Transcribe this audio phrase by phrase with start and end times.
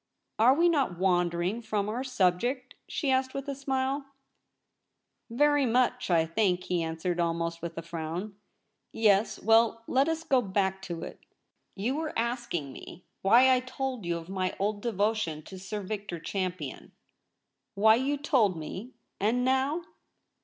[0.39, 3.99] 'Are we not wandering from our subject?' she asked with a smile.
[5.29, 8.35] 240 THE REBEL ROSE.' Very much, I think,' he answered, almost with a frown.'
[8.91, 11.19] Yes— well, let us go back to it.
[11.75, 16.17] You were asking me why I told you of my old devotion to Sir Victor
[16.19, 16.93] Champion
[17.51, 19.83] ?'* Why you told me— and now